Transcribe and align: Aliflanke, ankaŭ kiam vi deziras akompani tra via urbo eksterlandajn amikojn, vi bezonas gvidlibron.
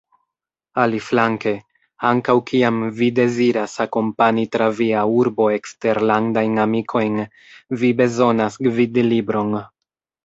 Aliflanke, 0.83 1.51
ankaŭ 2.11 2.35
kiam 2.51 2.79
vi 3.01 3.09
deziras 3.19 3.75
akompani 3.85 4.47
tra 4.55 4.69
via 4.79 5.03
urbo 5.19 5.51
eksterlandajn 5.59 6.57
amikojn, 6.65 7.21
vi 7.83 7.93
bezonas 8.01 8.59
gvidlibron. 8.71 9.57